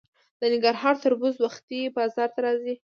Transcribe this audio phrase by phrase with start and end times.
[0.39, 2.75] د ننګرهار تربوز وختي بازار ته راځي.